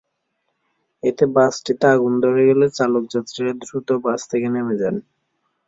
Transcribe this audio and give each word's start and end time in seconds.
এতে 1.03 1.25
বাসটিতে 1.35 1.85
আগুন 1.93 2.13
ধরে 2.23 2.41
গেলে 2.49 2.65
চালক-যাত্রীরা 2.77 3.53
দ্রুত 3.61 3.89
বাস 4.03 4.21
থেকে 4.31 4.47
নেমে 4.53 4.75
যান। 4.81 4.95